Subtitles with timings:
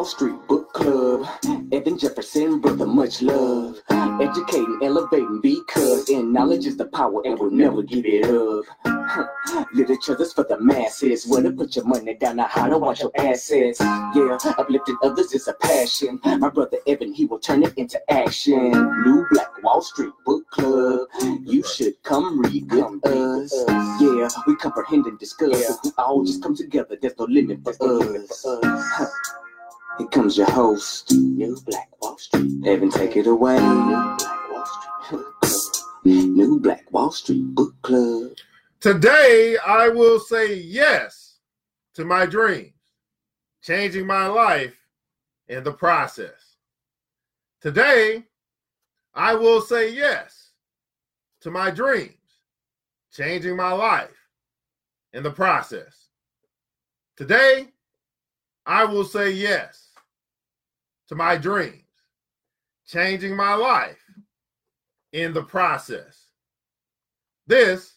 [0.00, 1.28] Wall Street Book Club.
[1.72, 3.82] Evan Jefferson, brother, much love.
[3.90, 8.64] Educating, elevating, because in knowledge is the power and we'll never give it up.
[9.74, 11.26] Literature's for the masses.
[11.26, 13.78] Where to put your money down, now how to watch your assets.
[13.80, 16.18] Yeah, uplifting others is a passion.
[16.24, 18.70] My brother Evan, he will turn it into action.
[19.04, 21.08] New Black Wall Street Book Club.
[21.44, 23.52] You should come read with us.
[24.00, 25.68] Yeah, we comprehend and discuss.
[25.68, 28.46] If we all just come together, there's no limit for us.
[29.98, 32.66] Here comes your host, New Black Wall Street.
[32.66, 33.58] Evan, take it away.
[33.58, 35.24] New Black Wall Street.
[36.04, 38.32] New Black Wall Street Book Club.
[38.80, 41.38] Today, I will say yes
[41.94, 42.72] to my dreams,
[43.62, 44.76] changing my life
[45.48, 46.56] in the process.
[47.60, 48.24] Today,
[49.12, 50.52] I will say yes
[51.42, 52.14] to my dreams,
[53.12, 54.16] changing my life
[55.12, 56.06] in the process.
[57.16, 57.68] Today,
[58.64, 59.89] I will say yes
[61.10, 61.82] to my dreams,
[62.86, 63.98] changing my life
[65.12, 66.26] in the process.
[67.48, 67.94] This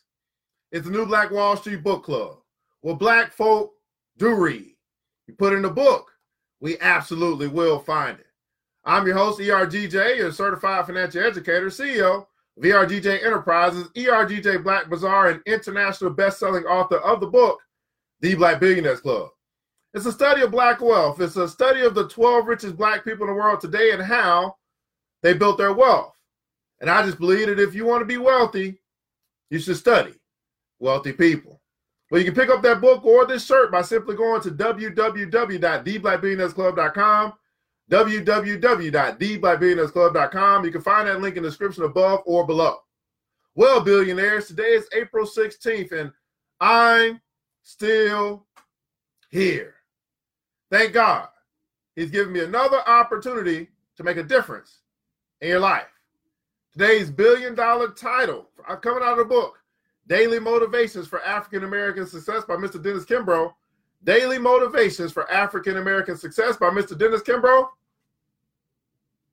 [0.71, 2.37] is the New Black Wall Street Book Club,
[2.81, 3.73] where black folk
[4.17, 4.75] do read.
[5.27, 6.11] You put in a book,
[6.59, 8.25] we absolutely will find it.
[8.83, 12.25] I'm your host, ERGJ, your certified financial educator, CEO
[12.57, 17.59] of ERGJ Enterprises, ERGJ Black Bazaar, and international best-selling author of the book,
[18.21, 19.29] The Black Billionaires Club.
[19.93, 21.21] It's a study of black wealth.
[21.21, 24.55] It's a study of the 12 richest black people in the world today and how
[25.21, 26.17] they built their wealth.
[26.81, 28.79] And I just believe that if you want to be wealthy,
[29.49, 30.15] you should study
[30.79, 31.61] wealthy people.
[32.09, 37.33] Well, you can pick up that book or this shirt by simply going to www.theblackbillionairesclub.com,
[37.91, 40.65] www.theblackbillionairesclub.com.
[40.65, 42.77] You can find that link in the description above or below.
[43.55, 46.11] Well, billionaires, today is April 16th, and
[46.59, 47.21] I'm
[47.61, 48.47] still
[49.29, 49.75] here.
[50.73, 51.27] Thank God.
[51.95, 54.79] He's given me another opportunity to make a difference
[55.41, 55.85] in your life.
[56.71, 59.59] Today's billion dollar title I'm coming out of the book
[60.07, 62.81] Daily Motivations for African American Success by Mr.
[62.81, 63.53] Dennis Kimbro.
[64.03, 66.97] Daily Motivations for African American Success by Mr.
[66.97, 67.67] Dennis Kimbro.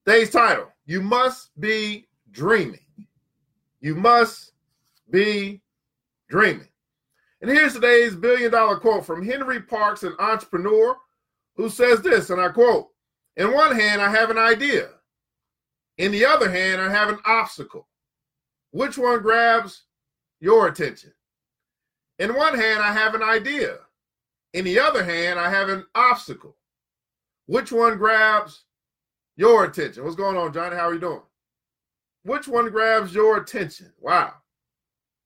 [0.04, 2.84] Today's title You Must Be Dreaming.
[3.80, 4.52] You must
[5.08, 5.62] be
[6.28, 6.68] dreaming.
[7.40, 10.98] And here's today's billion dollar quote from Henry Parks, an entrepreneur,
[11.60, 12.88] who says this, and I quote
[13.36, 14.88] In one hand, I have an idea.
[15.98, 17.86] In the other hand, I have an obstacle.
[18.70, 19.82] Which one grabs
[20.40, 21.12] your attention?
[22.18, 23.76] In one hand, I have an idea.
[24.54, 26.56] In the other hand, I have an obstacle.
[27.44, 28.64] Which one grabs
[29.36, 30.04] your attention?
[30.04, 30.76] What's going on, Johnny?
[30.76, 31.22] How are you doing?
[32.22, 33.92] Which one grabs your attention?
[33.98, 34.32] Wow.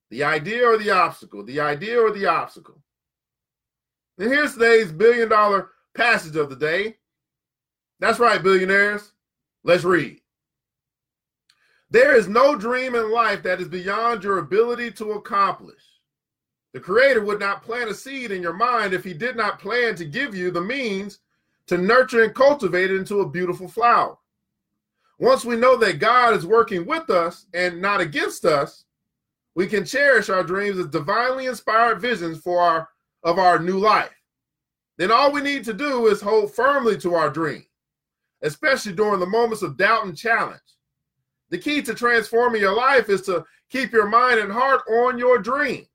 [0.09, 1.45] The idea or the obstacle?
[1.45, 2.81] The idea or the obstacle?
[4.17, 6.97] And here's today's billion dollar passage of the day.
[7.99, 9.11] That's right, billionaires.
[9.63, 10.21] Let's read.
[11.89, 15.81] There is no dream in life that is beyond your ability to accomplish.
[16.73, 19.95] The Creator would not plant a seed in your mind if He did not plan
[19.95, 21.19] to give you the means
[21.67, 24.17] to nurture and cultivate it into a beautiful flower.
[25.17, 28.83] Once we know that God is working with us and not against us,
[29.55, 32.89] we can cherish our dreams as divinely inspired visions for our
[33.23, 34.14] of our new life.
[34.97, 37.65] Then all we need to do is hold firmly to our dream,
[38.41, 40.59] especially during the moments of doubt and challenge.
[41.49, 45.37] The key to transforming your life is to keep your mind and heart on your
[45.37, 45.85] dream.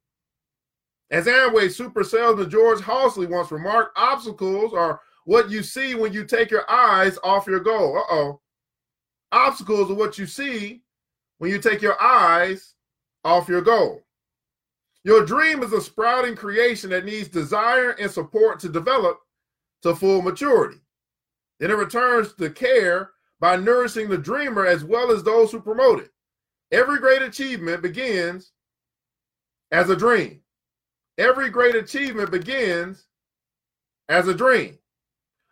[1.10, 6.24] As Amway super salesman George Halsey once remarked, obstacles are what you see when you
[6.24, 7.98] take your eyes off your goal.
[7.98, 8.40] Uh oh.
[9.32, 10.82] Obstacles are what you see
[11.38, 12.74] when you take your eyes
[13.24, 14.02] off your goal.
[15.04, 19.20] Your dream is a sprouting creation that needs desire and support to develop
[19.82, 20.80] to full maturity.
[21.58, 26.00] Then it returns to care by nourishing the dreamer as well as those who promote
[26.00, 26.10] it.
[26.70, 28.52] Every great achievement begins
[29.70, 30.40] as a dream.
[31.16, 33.06] Every great achievement begins
[34.08, 34.78] as a dream.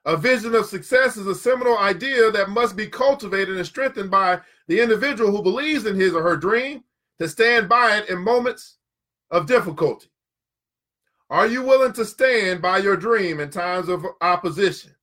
[0.05, 4.41] A vision of success is a seminal idea that must be cultivated and strengthened by
[4.67, 6.85] the individual who believes in his or her dream
[7.19, 8.78] to stand by it in moments
[9.31, 10.09] of difficulty.
[11.31, 14.95] Are you willing to stand by your dream in times of opposition?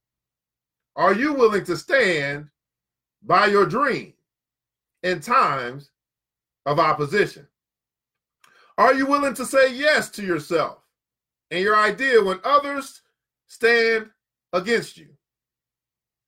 [0.96, 2.50] Are you willing to stand
[3.22, 4.14] by your dream
[5.04, 5.92] in times
[6.66, 7.48] of opposition?
[8.78, 10.80] Are you willing to say yes to yourself
[11.52, 13.02] and your idea when others
[13.48, 14.10] stand
[14.52, 15.10] against you?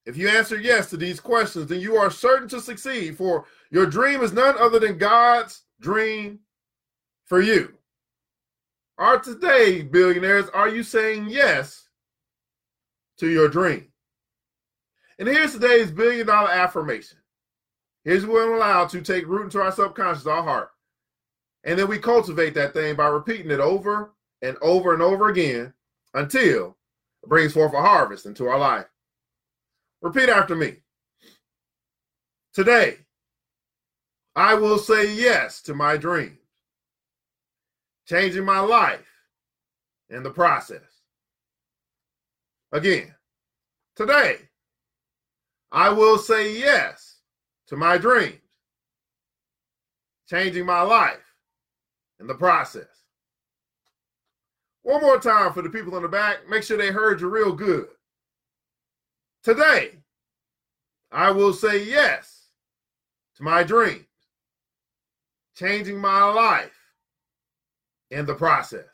[0.06, 3.86] If you answer yes to these questions, then you are certain to succeed, for your
[3.86, 6.40] dream is none other than God's dream
[7.26, 7.77] for you.
[8.98, 11.88] Are today, billionaires, are you saying yes
[13.18, 13.88] to your dream?
[15.20, 17.18] And here's today's billion dollar affirmation.
[18.04, 20.70] Here's what we're allowed to take root into our subconscious, our heart.
[21.64, 25.74] And then we cultivate that thing by repeating it over and over and over again
[26.14, 26.78] until
[27.24, 28.86] it brings forth a harvest into our life.
[30.02, 30.78] Repeat after me.
[32.54, 33.00] Today,
[34.36, 36.38] I will say yes to my dreams,
[38.08, 39.06] changing my life
[40.10, 41.02] in the process.
[42.72, 43.14] Again,
[43.96, 44.38] today,
[45.72, 47.20] I will say yes
[47.68, 48.40] to my dreams,
[50.30, 51.18] changing my life
[52.20, 52.88] in the process.
[54.84, 56.48] One more time for the people in the back.
[56.50, 57.88] Make sure they heard you real good.
[59.44, 60.00] Today,
[61.12, 62.48] I will say yes
[63.36, 64.06] to my dreams,
[65.56, 66.72] changing my life
[68.12, 68.86] in the process.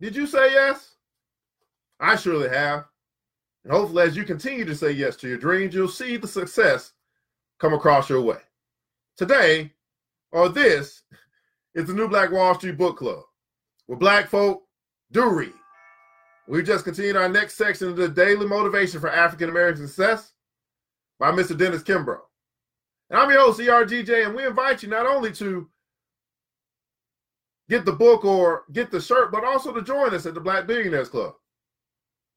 [0.00, 0.94] Did you say yes?
[1.98, 2.86] I surely have.
[3.64, 6.92] And hopefully, as you continue to say yes to your dreams, you'll see the success
[7.58, 8.38] come across your way.
[9.18, 9.72] Today,
[10.32, 11.02] or this,
[11.74, 13.22] is the New Black Wall Street Book Club,
[13.86, 14.62] where black folk
[15.12, 15.52] do read.
[16.48, 20.32] We just continued our next section of the Daily Motivation for African American Success
[21.18, 21.56] by Mr.
[21.56, 22.18] Dennis Kimbro.
[23.10, 25.68] And I'm your host, ERGJ, and we invite you not only to
[27.70, 30.66] get the book or get the shirt, but also to join us at the Black
[30.66, 31.34] Billionaires Club.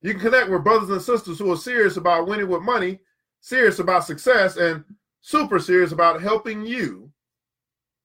[0.02, 3.00] You can connect with brothers and sisters who are serious about winning with money,
[3.42, 4.84] serious about success, and
[5.22, 7.12] super serious about helping you.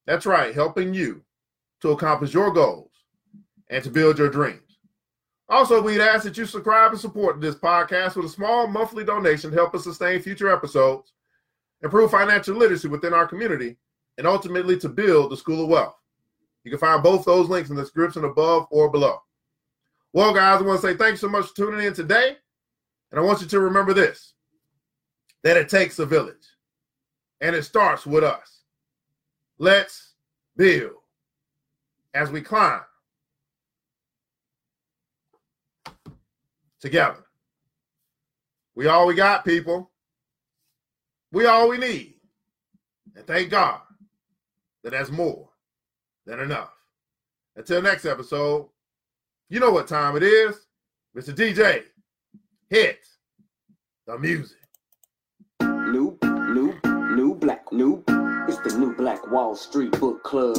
[0.06, 1.22] That's right, helping you
[1.82, 2.92] to accomplish your goals
[3.68, 4.78] and to build your dreams.
[5.50, 9.50] Also, we'd ask that you subscribe and support this podcast with a small monthly donation
[9.50, 11.12] to help us sustain future episodes,
[11.82, 13.76] improve financial literacy within our community,
[14.16, 15.94] and ultimately to build the School of Wealth.
[16.64, 19.22] You can find both those links in the description above or below.
[20.12, 22.36] Well, guys, I want to say thanks so much for tuning in today.
[23.10, 24.34] And I want you to remember this
[25.44, 26.34] that it takes a village,
[27.40, 28.62] and it starts with us.
[29.58, 30.14] Let's
[30.56, 30.92] build
[32.12, 32.80] as we climb
[36.80, 37.24] together.
[38.74, 39.90] We all we got, people.
[41.32, 42.14] We all we need.
[43.16, 43.80] And thank God
[44.82, 45.47] that that's more
[46.28, 46.70] than enough.
[47.56, 48.68] Until next episode.
[49.48, 50.54] You know what time it is.
[51.16, 51.34] Mr.
[51.34, 51.82] DJ,
[52.68, 53.00] hit
[54.06, 54.58] the music.
[55.62, 56.78] New, new,
[57.16, 58.04] new black, new.
[58.46, 60.56] It's the new Black Wall Street Book Club.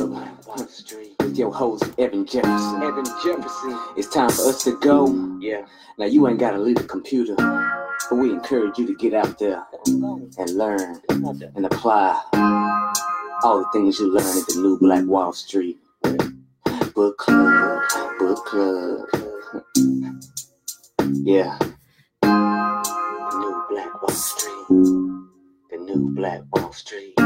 [0.47, 1.13] Wall Street.
[1.19, 2.83] With your host, Evan Jefferson.
[2.83, 3.79] Evan Jefferson.
[3.95, 5.37] It's time for us to go.
[5.39, 5.65] Yeah.
[5.97, 9.37] Now, you ain't got to leave the computer, but we encourage you to get out
[9.37, 12.21] there and learn and apply
[13.43, 15.77] all the things you learn at the new Black Wall Street
[16.93, 17.81] Book Club.
[18.19, 19.05] Book Club.
[21.23, 21.57] yeah.
[22.21, 24.67] The new Black Wall Street.
[24.69, 27.18] The new Black Wall Street.